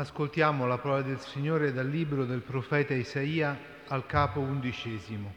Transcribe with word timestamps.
Ascoltiamo 0.00 0.64
la 0.64 0.78
parola 0.78 1.02
del 1.02 1.18
Signore 1.18 1.74
dal 1.74 1.86
libro 1.86 2.24
del 2.24 2.40
profeta 2.40 2.94
Isaia 2.94 3.54
al 3.88 4.06
capo 4.06 4.40
undicesimo. 4.40 5.34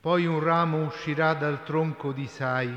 Poi 0.00 0.24
un 0.24 0.40
ramo 0.40 0.86
uscirà 0.86 1.34
dal 1.34 1.62
tronco 1.64 2.12
di 2.12 2.26
Sai, 2.26 2.74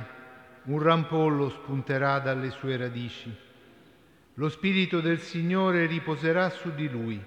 un 0.64 0.80
rampollo 0.82 1.48
spunterà 1.48 2.20
dalle 2.20 2.50
sue 2.50 2.76
radici. 2.76 3.34
Lo 4.34 4.50
spirito 4.50 5.00
del 5.00 5.22
Signore 5.22 5.86
riposerà 5.86 6.50
su 6.50 6.76
di 6.76 6.90
lui, 6.90 7.24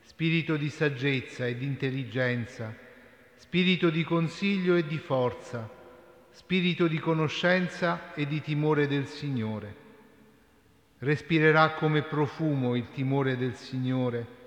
spirito 0.00 0.56
di 0.56 0.70
saggezza 0.70 1.46
e 1.46 1.58
di 1.58 1.66
intelligenza, 1.66 2.74
spirito 3.36 3.90
di 3.90 4.02
consiglio 4.02 4.76
e 4.76 4.86
di 4.86 4.96
forza, 4.96 5.68
spirito 6.30 6.86
di 6.86 6.98
conoscenza 6.98 8.14
e 8.14 8.26
di 8.26 8.40
timore 8.40 8.86
del 8.86 9.04
Signore 9.04 9.81
respirerà 11.02 11.70
come 11.74 12.02
profumo 12.02 12.76
il 12.76 12.90
timore 12.92 13.36
del 13.36 13.54
Signore, 13.54 14.40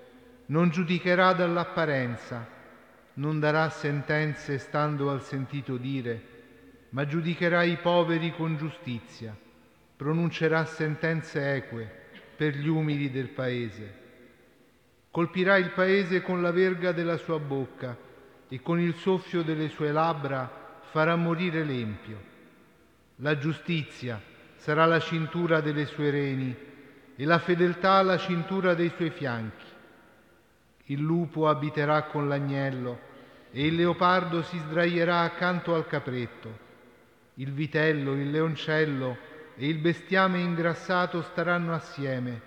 non 0.46 0.70
giudicherà 0.70 1.34
dall'apparenza, 1.34 2.48
non 3.14 3.38
darà 3.38 3.68
sentenze 3.68 4.58
stando 4.58 5.10
al 5.10 5.22
sentito 5.22 5.76
dire, 5.76 6.34
ma 6.90 7.04
giudicherà 7.04 7.62
i 7.62 7.76
poveri 7.76 8.32
con 8.32 8.56
giustizia, 8.56 9.36
pronuncerà 9.96 10.64
sentenze 10.64 11.54
eque 11.56 12.04
per 12.36 12.56
gli 12.56 12.68
umili 12.68 13.10
del 13.10 13.28
paese. 13.28 14.04
Colpirà 15.10 15.56
il 15.56 15.72
paese 15.72 16.22
con 16.22 16.40
la 16.40 16.52
verga 16.52 16.92
della 16.92 17.18
sua 17.18 17.38
bocca 17.38 17.96
e 18.48 18.62
con 18.62 18.80
il 18.80 18.94
soffio 18.94 19.42
delle 19.42 19.68
sue 19.68 19.92
labbra 19.92 20.80
farà 20.90 21.16
morire 21.16 21.64
l'empio. 21.64 22.34
La 23.16 23.36
giustizia, 23.36 24.20
sarà 24.66 24.84
la 24.84 24.98
cintura 24.98 25.60
delle 25.60 25.86
sue 25.86 26.10
reni 26.10 26.52
e 27.14 27.24
la 27.24 27.38
fedeltà 27.38 28.02
la 28.02 28.18
cintura 28.18 28.74
dei 28.74 28.90
suoi 28.96 29.10
fianchi. 29.10 29.64
Il 30.86 30.98
lupo 30.98 31.46
abiterà 31.46 32.02
con 32.06 32.26
l'agnello 32.26 32.98
e 33.52 33.64
il 33.64 33.76
leopardo 33.76 34.42
si 34.42 34.58
sdraierà 34.58 35.20
accanto 35.20 35.72
al 35.72 35.86
capretto. 35.86 36.58
Il 37.34 37.52
vitello, 37.52 38.14
il 38.14 38.28
leoncello 38.28 39.16
e 39.54 39.68
il 39.68 39.78
bestiame 39.78 40.40
ingrassato 40.40 41.22
staranno 41.22 41.72
assieme 41.72 42.40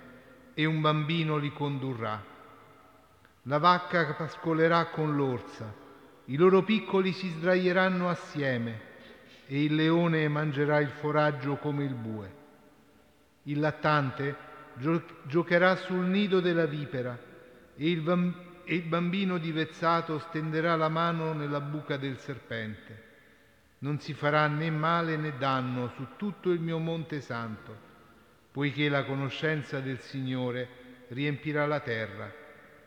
e 0.53 0.66
un 0.66 0.81
bambino 0.81 1.38
li 1.38 1.53
condurrà. 1.53 2.22
La 3.44 3.59
vacca 3.59 4.14
pascolerà 4.14 4.88
con 4.88 5.16
l'orsa, 5.16 5.73
i 6.25 6.36
loro 6.36 6.64
piccoli 6.64 7.14
si 7.14 7.30
sdraieranno 7.30 8.09
assieme 8.09 8.88
e 9.52 9.64
il 9.64 9.73
leone 9.73 10.28
mangerà 10.28 10.80
il 10.80 10.89
foraggio 10.89 11.55
come 11.55 11.83
il 11.83 11.95
bue. 11.95 12.31
Il 13.44 13.59
lattante 13.59 14.36
gio- 14.75 15.03
giocherà 15.23 15.75
sul 15.75 16.06
nido 16.06 16.39
della 16.39 16.67
vipera 16.67 17.17
e 17.75 17.89
il, 17.89 18.02
bamb- 18.02 18.36
e 18.64 18.75
il 18.75 18.83
bambino 18.83 19.39
divezzato 19.39 20.19
stenderà 20.19 20.75
la 20.75 20.88
mano 20.88 21.33
nella 21.33 21.61
buca 21.61 21.97
del 21.97 22.19
serpente. 22.19 23.08
Non 23.80 24.00
si 24.00 24.14
farà 24.14 24.45
né 24.45 24.69
male 24.69 25.17
né 25.17 25.36
danno 25.39 25.89
su 25.95 26.06
tutto 26.16 26.52
il 26.52 26.59
mio 26.59 26.78
monte 26.78 27.19
santo, 27.19 27.75
poiché 28.52 28.88
la 28.88 29.03
conoscenza 29.03 29.80
del 29.80 30.00
Signore 30.00 31.08
riempirà 31.08 31.66
la 31.66 31.80
terra, 31.80 32.31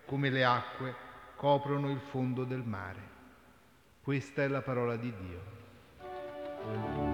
come 0.04 0.30
le 0.30 0.44
acque 0.44 0.94
coprono 1.34 1.90
il 1.90 2.00
fondo 2.10 2.44
del 2.44 2.62
mare. 2.62 3.00
Questa 4.00 4.44
è 4.44 4.46
la 4.46 4.62
parola 4.62 4.94
di 4.94 5.12
Dio. 5.18 5.61
Yeah. 6.64 7.12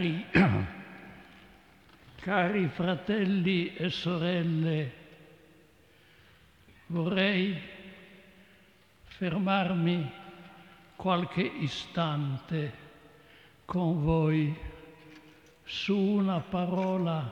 Cari, 0.00 0.24
cari 2.22 2.68
fratelli 2.68 3.74
e 3.74 3.90
sorelle, 3.90 4.92
vorrei 6.86 7.54
fermarmi 9.04 10.10
qualche 10.96 11.42
istante 11.42 12.72
con 13.66 14.02
voi 14.02 14.56
su 15.64 15.98
una 15.98 16.40
parola 16.40 17.30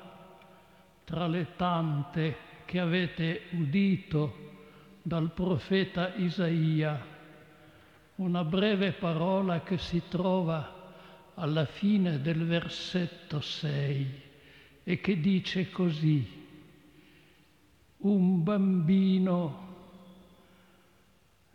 tra 1.05 1.27
le 1.27 1.47
tante 1.57 2.37
che 2.67 2.81
avete 2.81 3.45
udito 3.53 4.57
dal 5.01 5.31
profeta 5.31 6.13
Isaia, 6.17 7.03
una 8.17 8.45
breve 8.45 8.93
parola 8.93 9.63
che 9.63 9.79
si 9.79 10.03
trova 10.07 10.78
alla 11.39 11.67
fine 11.67 12.21
del 12.21 12.45
versetto 12.45 13.41
6 13.41 14.23
e 14.83 15.01
che 15.01 15.21
dice 15.21 15.71
così, 15.71 16.27
un 17.99 18.43
bambino 18.43 19.67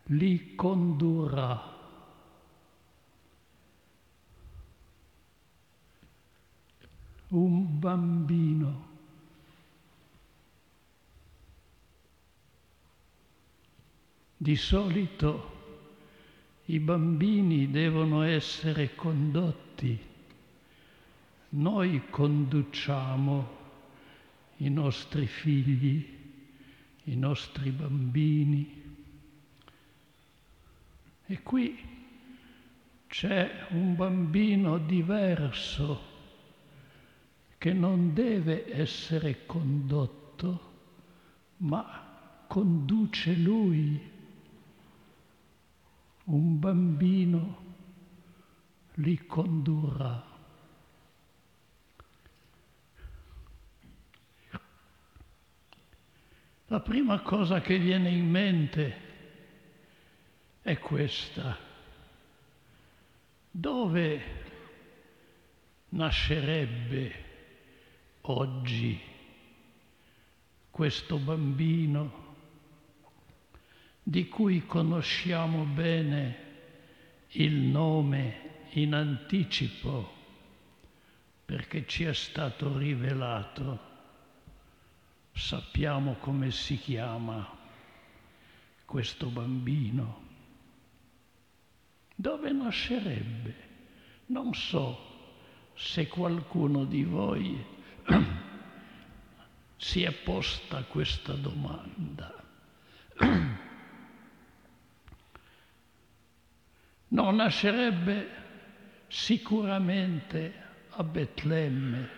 li 0.05 0.55
condurrà. 0.55 1.71
Un 7.29 7.79
bambino. 7.79 8.91
Di 14.37 14.55
solito 14.55 15.52
i 16.73 16.79
bambini 16.79 17.69
devono 17.69 18.23
essere 18.23 18.95
condotti. 18.95 19.95
Noi 21.49 22.01
conduciamo 22.09 23.47
i 24.57 24.69
nostri 24.71 25.27
figli, 25.27 26.03
i 27.03 27.15
nostri 27.15 27.69
bambini. 27.69 28.81
E 31.27 31.43
qui 31.43 31.77
c'è 33.05 33.67
un 33.69 33.95
bambino 33.95 34.79
diverso 34.79 36.01
che 37.59 37.71
non 37.71 38.15
deve 38.15 38.73
essere 38.73 39.45
condotto, 39.45 40.71
ma 41.57 42.45
conduce 42.47 43.35
lui 43.35 44.09
un 46.25 46.59
bambino 46.59 47.61
li 48.95 49.25
condurrà. 49.25 50.31
La 56.67 56.79
prima 56.79 57.19
cosa 57.21 57.61
che 57.61 57.77
viene 57.77 58.09
in 58.09 58.29
mente 58.29 58.97
è 60.61 60.79
questa. 60.79 61.57
Dove 63.51 64.21
nascerebbe 65.89 67.13
oggi 68.21 68.99
questo 70.71 71.17
bambino 71.17 72.22
di 74.03 74.27
cui 74.27 74.65
conosciamo 74.65 75.63
bene 75.63 76.41
il 77.29 77.53
nome 77.53 78.67
in 78.71 78.93
anticipo 78.93 80.11
perché 81.45 81.87
ci 81.87 82.03
è 82.03 82.13
stato 82.13 82.77
rivelato. 82.77 83.91
Sappiamo 85.31 86.15
come 86.19 86.51
si 86.51 86.77
chiama 86.77 87.49
questo 88.85 89.27
bambino. 89.27 90.21
Dove 92.13 92.51
nascerebbe? 92.51 93.55
Non 94.27 94.53
so 94.53 95.11
se 95.75 96.07
qualcuno 96.07 96.85
di 96.85 97.03
voi 97.03 97.65
si 99.77 100.03
è 100.03 100.11
posta 100.11 100.83
questa 100.83 101.33
domanda. 101.33 102.43
non 107.13 107.35
nascerebbe 107.35 108.41
sicuramente 109.07 110.53
a 110.89 111.03
Betlemme, 111.03 112.09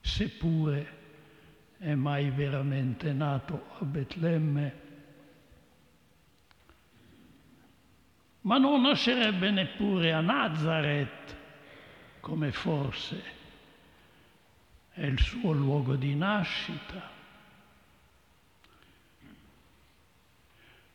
seppure 0.00 0.96
è 1.78 1.94
mai 1.94 2.30
veramente 2.30 3.12
nato 3.12 3.66
a 3.78 3.84
Betlemme, 3.84 4.86
ma 8.40 8.56
non 8.56 8.80
nascerebbe 8.80 9.50
neppure 9.50 10.12
a 10.12 10.20
Nazareth, 10.20 11.36
come 12.20 12.52
forse 12.52 13.22
è 14.92 15.04
il 15.04 15.20
suo 15.20 15.52
luogo 15.52 15.94
di 15.94 16.14
nascita. 16.14 17.17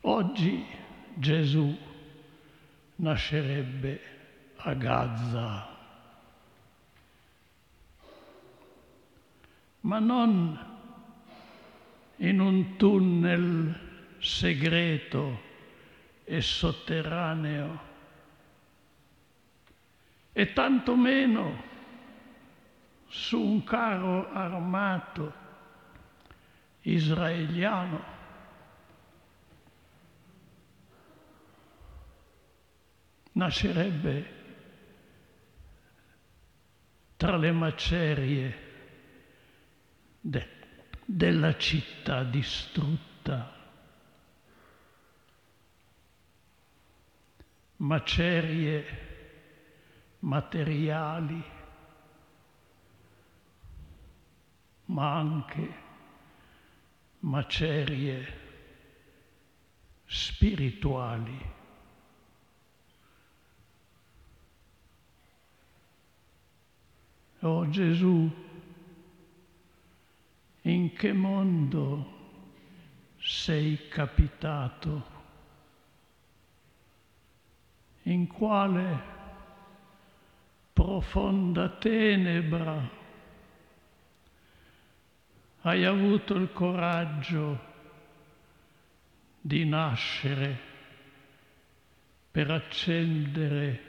Oggi 0.06 0.66
Gesù 1.14 1.78
nascerebbe 2.98 4.02
a 4.58 4.74
Gaza, 4.74 5.68
ma 9.80 10.00
non 10.00 10.60
in 12.18 12.40
un 12.42 12.76
tunnel 12.76 13.80
segreto 14.20 15.40
e 16.26 16.42
sotterraneo, 16.42 17.80
e 20.34 20.52
tantomeno 20.52 21.64
su 23.08 23.40
un 23.40 23.64
carro 23.64 24.30
armato 24.34 25.34
israeliano 26.82 28.13
nascerebbe 33.34 34.42
tra 37.16 37.38
le 37.38 37.52
macerie 37.52 38.58
de, 40.20 40.48
della 41.06 41.56
città 41.58 42.24
distrutta. 42.24 43.62
Macerie 47.78 49.12
materiali, 50.20 51.44
ma 54.86 55.18
anche 55.18 55.74
macerie 57.20 58.40
spirituali. 60.06 61.53
Oh 67.46 67.68
Gesù, 67.70 68.32
in 70.62 70.94
che 70.94 71.12
mondo 71.12 72.12
sei 73.18 73.90
capitato? 73.90 75.12
In 78.04 78.28
quale 78.28 79.04
profonda 80.72 81.68
tenebra 81.68 82.90
hai 85.64 85.84
avuto 85.84 86.36
il 86.36 86.50
coraggio 86.54 87.60
di 89.42 89.66
nascere 89.66 90.58
per 92.32 92.52
accendere 92.52 93.84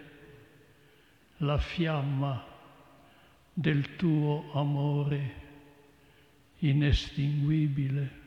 la 1.37 1.59
fiamma 1.59 2.51
del 3.55 3.95
tuo 3.95 4.51
amore 4.53 5.43
inestinguibile. 6.59 8.23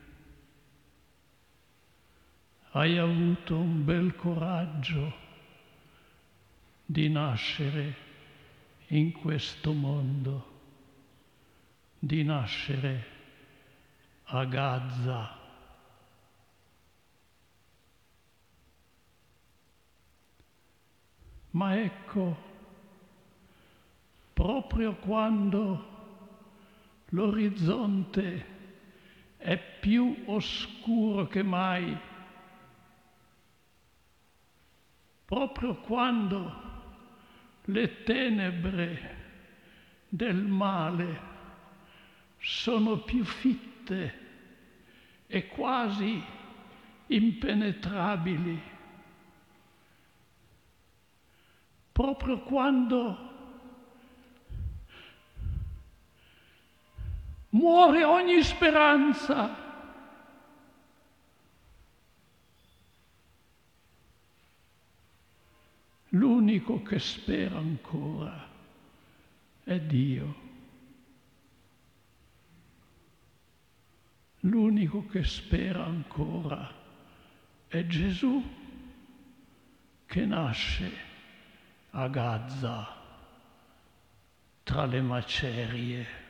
Hai 2.70 2.96
avuto 2.96 3.58
un 3.58 3.84
bel 3.84 4.14
coraggio 4.14 5.26
di 6.84 7.10
nascere 7.10 8.06
in 8.88 9.12
questo 9.12 9.72
mondo, 9.72 10.60
di 11.98 12.22
nascere 12.24 13.06
a 14.24 14.44
Gaza. 14.46 15.36
Ma 21.50 21.78
ecco, 21.78 22.47
proprio 24.38 24.94
quando 24.94 25.96
l'orizzonte 27.06 28.46
è 29.36 29.58
più 29.80 30.22
oscuro 30.26 31.26
che 31.26 31.42
mai, 31.42 31.98
proprio 35.24 35.74
quando 35.78 36.52
le 37.64 38.04
tenebre 38.04 39.16
del 40.08 40.36
male 40.36 41.20
sono 42.38 42.98
più 42.98 43.24
fitte 43.24 44.26
e 45.26 45.48
quasi 45.48 46.22
impenetrabili, 47.08 48.62
proprio 51.90 52.38
quando 52.42 53.27
muore 57.50 58.04
ogni 58.04 58.42
speranza. 58.42 59.66
L'unico 66.12 66.82
che 66.82 66.98
spera 66.98 67.58
ancora 67.58 68.48
è 69.64 69.78
Dio. 69.78 70.46
L'unico 74.40 75.04
che 75.06 75.24
spera 75.24 75.84
ancora 75.84 76.72
è 77.66 77.86
Gesù 77.86 78.42
che 80.06 80.24
nasce 80.24 80.90
a 81.90 82.08
Gaza 82.08 82.96
tra 84.62 84.86
le 84.86 85.02
macerie. 85.02 86.27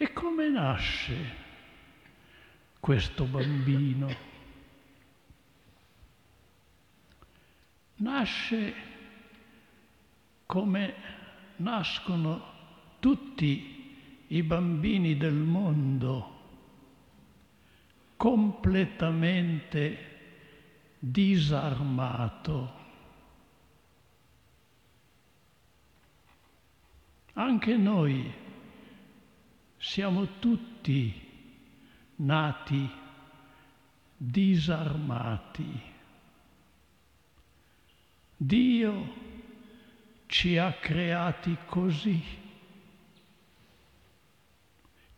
E 0.00 0.12
come 0.12 0.48
nasce 0.48 1.34
questo 2.78 3.24
bambino? 3.24 4.14
Nasce 7.96 8.74
come 10.46 10.94
nascono 11.56 12.44
tutti 13.00 14.24
i 14.28 14.42
bambini 14.44 15.16
del 15.16 15.34
mondo, 15.34 16.40
completamente 18.14 20.06
disarmato. 21.00 22.72
Anche 27.32 27.76
noi 27.76 28.46
siamo 29.78 30.38
tutti 30.40 31.26
nati 32.16 32.90
disarmati. 34.16 35.80
Dio 38.36 39.14
ci 40.26 40.58
ha 40.58 40.72
creati 40.74 41.56
così, 41.66 42.22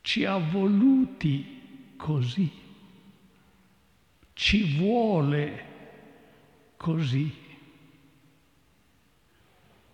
ci 0.02 0.25
ha 0.25 0.37
voluti 0.37 1.95
così, 1.97 2.50
ci 4.35 4.79
vuole 4.79 5.67
così, 6.76 7.35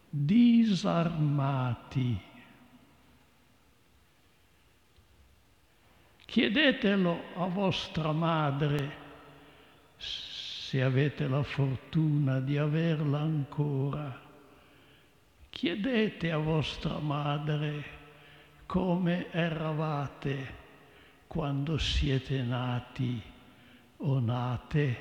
disarmati. 0.09 2.35
Chiedetelo 6.27 7.23
a 7.37 7.47
vostra 7.47 8.13
madre 8.13 9.05
se 9.97 10.83
avete 10.83 11.29
la 11.29 11.43
fortuna 11.43 12.41
di 12.41 12.59
averla 12.59 13.21
ancora, 13.21 14.21
chiedete 15.49 16.33
a 16.33 16.39
vostra 16.39 16.99
madre 16.99 17.85
come 18.67 19.31
eravate 19.31 20.55
quando 21.29 21.79
siete 21.79 22.43
nati 22.43 23.23
o 23.99 24.19
nate. 24.19 24.97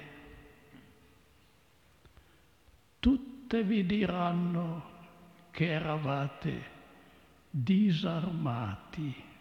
Tutte 3.00 3.63
vi 3.63 3.86
diranno 3.86 4.94
che 5.50 5.72
eravate 5.72 6.63
disarmati. 7.50 9.34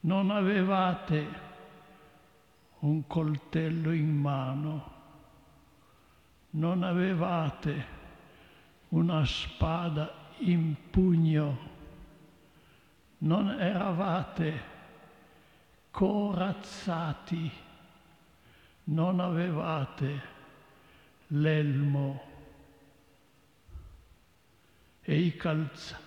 Non 0.00 0.30
avevate 0.30 1.26
un 2.80 3.06
coltello 3.06 3.92
in 3.92 4.16
mano, 4.16 4.92
non 6.50 6.82
avevate 6.82 7.96
una 8.88 9.24
spada 9.24 10.12
in 10.38 10.74
pugno, 10.90 11.58
non 13.18 13.50
eravate 13.60 14.76
corazzati, 15.90 17.50
non 18.84 19.18
avevate 19.18 20.36
l'elmo 21.28 22.22
e 25.02 25.18
i, 25.18 25.36
calza, 25.36 25.98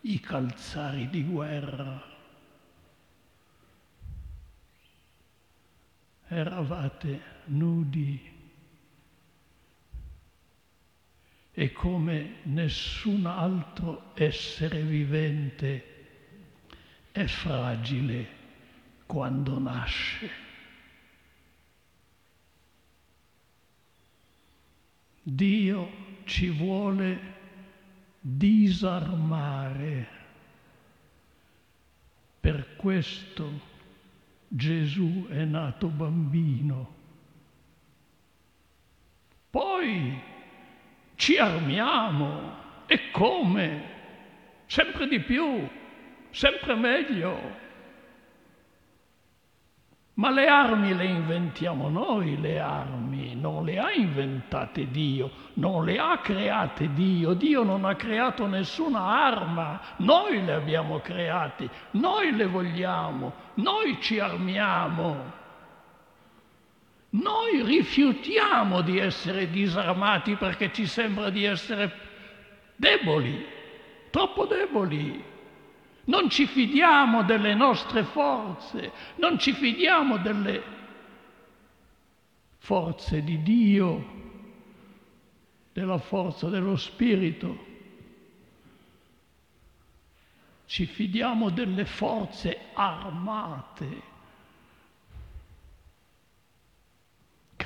i 0.00 0.18
calzari 0.18 1.08
di 1.08 1.24
guerra. 1.24 2.09
Eravate 6.32 7.20
nudi 7.46 8.30
e 11.52 11.72
come 11.72 12.36
nessun 12.44 13.26
altro 13.26 14.12
essere 14.14 14.82
vivente 14.82 15.84
è 17.10 17.26
fragile 17.26 18.28
quando 19.06 19.58
nasce. 19.58 20.30
Dio 25.20 25.90
ci 26.24 26.48
vuole 26.50 27.18
disarmare. 28.20 30.18
Per 32.38 32.76
questo 32.76 33.69
Gesù 34.52 35.28
è 35.28 35.44
nato 35.44 35.86
bambino. 35.86 36.94
Poi 39.48 40.20
ci 41.14 41.36
armiamo 41.36 42.56
e 42.86 43.12
come? 43.12 43.98
Sempre 44.66 45.06
di 45.06 45.20
più, 45.20 45.68
sempre 46.30 46.74
meglio. 46.74 47.38
Ma 50.14 50.30
le 50.30 50.48
armi 50.48 50.96
le 50.96 51.04
inventiamo 51.04 51.88
noi, 51.88 52.40
le 52.40 52.58
armi, 52.58 53.09
non 53.34 53.64
le 53.64 53.78
ha 53.78 53.92
inventate 53.92 54.90
Dio, 54.90 55.30
non 55.54 55.84
le 55.84 55.98
ha 55.98 56.18
create 56.18 56.92
Dio, 56.92 57.34
Dio 57.34 57.62
non 57.62 57.84
ha 57.84 57.94
creato 57.94 58.46
nessuna 58.46 59.00
arma, 59.00 59.80
noi 59.98 60.44
le 60.44 60.52
abbiamo 60.52 61.00
create, 61.00 61.68
noi 61.92 62.34
le 62.34 62.46
vogliamo, 62.46 63.32
noi 63.54 63.98
ci 64.00 64.18
armiamo. 64.18 65.38
Noi 67.12 67.62
rifiutiamo 67.62 68.82
di 68.82 68.98
essere 68.98 69.50
disarmati 69.50 70.36
perché 70.36 70.72
ci 70.72 70.86
sembra 70.86 71.28
di 71.30 71.44
essere 71.44 71.92
deboli, 72.76 73.44
troppo 74.10 74.46
deboli. 74.46 75.24
Non 76.04 76.30
ci 76.30 76.46
fidiamo 76.46 77.24
delle 77.24 77.54
nostre 77.54 78.04
forze, 78.04 78.92
non 79.16 79.38
ci 79.38 79.52
fidiamo 79.52 80.18
delle 80.18 80.78
forze 82.60 83.22
di 83.22 83.42
Dio, 83.42 84.18
della 85.72 85.98
forza 85.98 86.48
dello 86.48 86.76
Spirito. 86.76 87.68
Ci 90.66 90.86
fidiamo 90.86 91.50
delle 91.50 91.84
forze 91.84 92.56
armate 92.72 94.08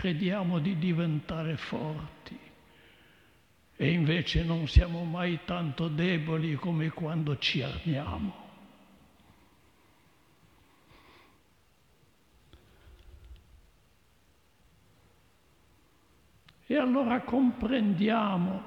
crediamo 0.05 0.59
di 0.59 0.77
diventare 0.77 1.57
forti 1.57 2.39
e 3.75 3.91
invece 3.91 4.45
non 4.45 4.69
siamo 4.69 5.03
mai 5.05 5.41
tanto 5.47 5.89
deboli 5.89 6.57
come 6.57 6.91
quando 6.91 7.39
ci 7.39 7.63
armiamo. 7.63 8.44
Allora 16.85 17.23
comprendiamo 17.23 18.63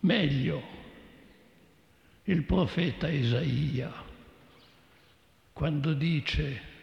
meglio 0.00 0.62
il 2.24 2.42
profeta 2.42 3.08
Isaia 3.08 3.90
quando 5.54 5.94
dice 5.94 6.74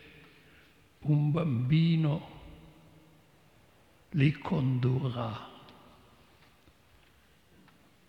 un 1.01 1.29
bambino 1.29 2.31
li 4.11 4.31
condurrà. 4.31 5.51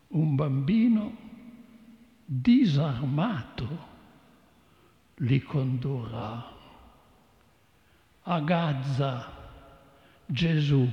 Un 0.09 0.35
bambino 0.35 1.17
disarmato 2.25 3.87
li 5.17 5.43
condurrà. 5.43 6.53
A 8.23 8.41
Gaza 8.41 9.44
Gesù 10.27 10.91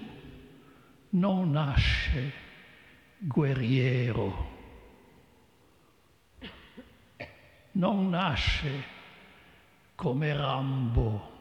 non 1.10 1.52
nasce 1.52 2.34
guerriero, 3.18 4.50
non 7.74 8.10
nasce 8.10 8.84
come 9.96 10.34
Rambo 10.34 11.32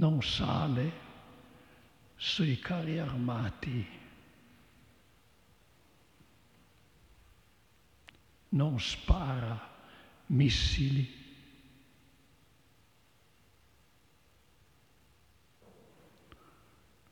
non 0.00 0.22
sale 0.22 0.92
sui 2.16 2.58
carri 2.58 2.98
armati, 2.98 3.86
non 8.50 8.80
spara 8.80 9.68
missili. 10.26 11.18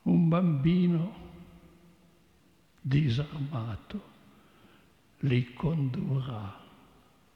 Un 0.01 0.27
bambino 0.39 1.27
disarmato 2.79 4.17
li 5.19 5.53
condurrà. 5.53 6.57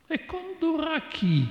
E 0.08 0.26
condurrà 0.26 1.02
chi? 1.08 1.46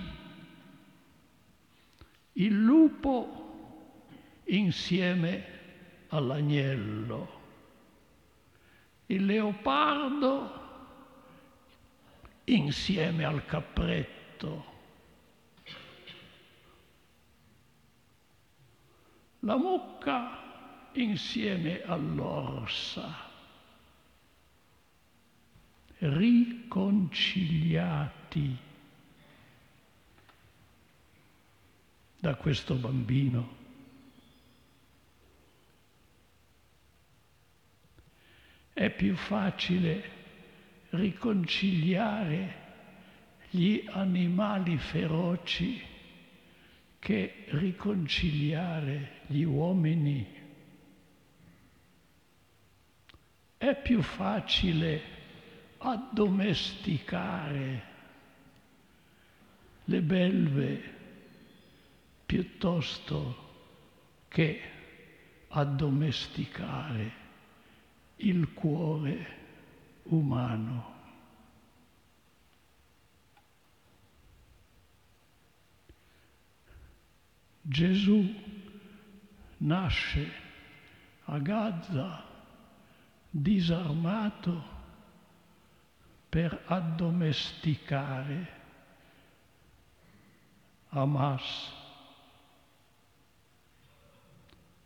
Il 2.35 2.59
lupo 2.59 4.41
insieme 4.45 5.45
all'agnello. 6.09 7.41
Il 9.07 9.27
leopardo 9.27 10.61
insieme 12.45 13.25
al 13.25 13.45
capretto. 13.45 14.71
La 19.41 19.57
mucca 19.57 20.42
insieme 20.95 21.83
all'orsa. 21.83 23.31
Riconciliati 25.99 28.57
da 32.19 32.35
questo 32.35 32.75
bambino. 32.75 33.61
è 38.73 38.91
più 38.91 39.15
facile 39.15 40.21
riconciliare 40.91 42.61
gli 43.51 43.85
animali 43.89 44.79
feroci 44.79 45.81
che 46.99 47.45
riconciliare 47.51 49.21
gli 49.27 49.43
uomini. 49.43 50.41
È 53.63 53.81
più 53.81 54.03
facile 54.03 55.01
addomesticare 55.79 57.83
le 59.85 60.01
belve 60.01 60.95
piuttosto 62.27 63.51
che 64.27 64.61
addomesticare 65.47 67.13
il 68.17 68.53
cuore 68.53 69.27
umano. 70.07 70.95
Gesù 77.61 78.29
nasce 79.59 80.33
a 81.27 81.39
Gaza 81.39 82.32
disarmato 83.35 84.63
per 86.29 86.63
addomesticare 86.67 88.61
Hamas, 90.95 91.73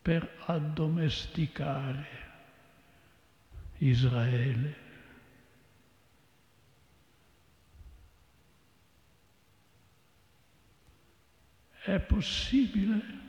per 0.01 0.37
addomesticare 0.47 2.07
Israele. 3.79 4.85
È 11.83 11.99
possibile? 11.99 13.26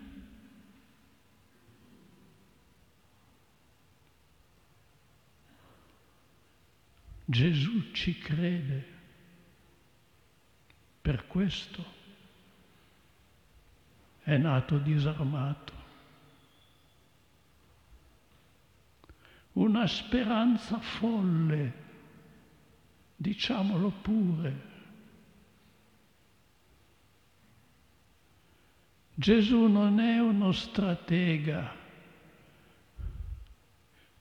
Gesù 7.30 7.92
ci 7.92 8.18
crede. 8.18 8.96
Per 11.02 11.28
questo 11.28 11.84
è 14.22 14.38
nato 14.38 14.78
disarmato. 14.78 15.74
Una 19.54 19.86
speranza 19.88 20.80
folle, 20.80 21.74
diciamolo 23.18 23.90
pure. 23.90 24.62
Gesù 29.16 29.68
non 29.68 30.00
è 30.00 30.20
uno 30.20 30.54
stratega 30.54 31.76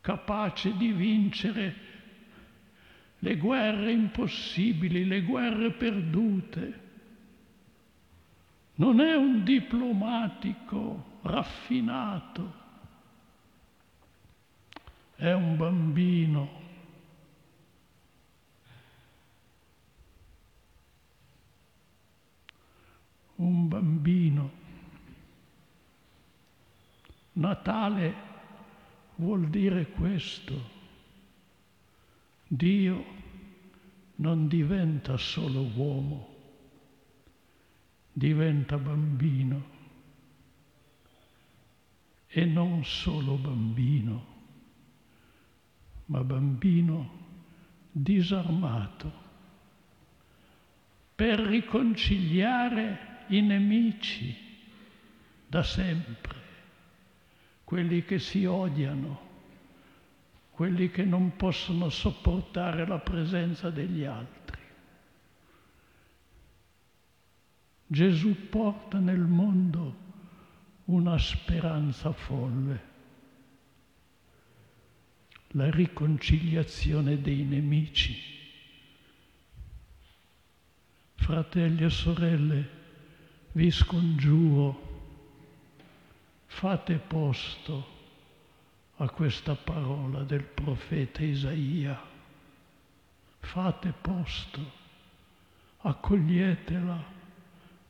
capace 0.01 0.77
di 0.77 0.91
vincere 0.91 1.86
le 3.19 3.37
guerre 3.37 3.91
impossibili, 3.93 5.05
le 5.05 5.23
guerre 5.23 5.71
perdute. 5.73 6.85
Non 8.75 9.01
è 9.01 9.15
un 9.15 9.43
diplomatico 9.43 11.19
raffinato, 11.23 12.53
è 15.15 15.33
un 15.33 15.57
bambino. 15.57 16.65
Un 23.37 23.69
bambino. 23.69 24.51
Natale 27.33 28.15
vuol 29.17 29.49
dire 29.49 29.89
questo. 29.89 30.76
Dio 32.49 33.05
non 34.17 34.47
diventa 34.47 35.17
solo 35.17 35.63
uomo, 35.75 36.35
diventa 38.13 38.79
bambino 38.79 39.75
e 42.29 42.45
non 42.45 42.85
solo 42.85 43.35
bambino, 43.35 44.27
ma 46.07 46.23
bambino 46.23 47.25
disarmato 47.91 49.25
per 51.17 51.41
riconciliare 51.41 53.25
i 53.29 53.41
nemici 53.41 54.37
da 55.49 55.65
sempre, 55.65 56.35
quelli 57.65 58.05
che 58.05 58.19
si 58.21 58.45
odiano 58.45 59.26
quelli 60.57 60.91
che 60.91 61.05
non 61.05 61.37
possono 61.37 61.91
sopportare 61.91 62.87
la 62.87 62.99
presenza 62.99 63.69
degli 63.69 64.05
altri. 64.05 64.59
Gesù 67.87 68.49
porta 68.49 68.99
nel 68.99 69.21
mondo 69.21 70.05
una 70.87 71.19
speranza 71.19 72.11
folle, 72.13 72.85
la 75.49 75.71
riconciliazione 75.71 77.21
dei 77.21 77.43
nemici. 77.43 78.17
Fratelli 81.17 81.85
e 81.85 81.91
sorelle, 81.91 82.71
vi 83.53 83.71
scongiuro, 83.71 85.03
fate 86.47 86.97
posto 86.97 87.96
a 88.99 89.11
questa 89.11 89.55
parola 89.55 90.23
del 90.23 90.43
profeta 90.43 91.23
Isaia. 91.23 92.01
Fate 93.41 93.93
posto, 94.01 94.61
accoglietela, 95.79 97.05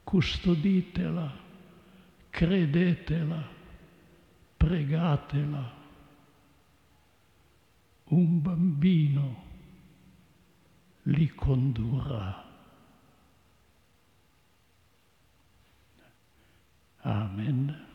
custoditela, 0.02 1.32
credetela, 2.30 3.48
pregatela. 4.56 5.74
Un 8.08 8.42
bambino 8.42 9.44
li 11.02 11.28
condurrà. 11.28 12.44
Amen. 17.02 17.85